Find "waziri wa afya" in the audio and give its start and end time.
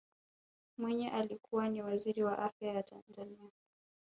1.81-2.73